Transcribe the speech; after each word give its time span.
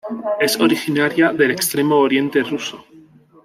Es 0.39 0.59
originaria 0.59 1.31
del 1.31 1.51
Extremo 1.51 1.97
Oriente 1.99 2.41
ruso. 2.41 2.83